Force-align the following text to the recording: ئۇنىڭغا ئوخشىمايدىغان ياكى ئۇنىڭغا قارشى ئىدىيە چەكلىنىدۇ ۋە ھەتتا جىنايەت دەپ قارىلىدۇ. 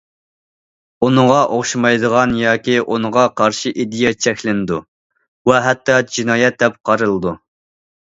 ئۇنىڭغا 1.07 1.41
ئوخشىمايدىغان 1.57 2.33
ياكى 2.41 2.79
ئۇنىڭغا 2.85 3.27
قارشى 3.43 3.75
ئىدىيە 3.77 4.15
چەكلىنىدۇ 4.25 4.83
ۋە 5.53 5.63
ھەتتا 5.71 6.03
جىنايەت 6.19 6.63
دەپ 6.67 6.85
قارىلىدۇ. 6.91 7.41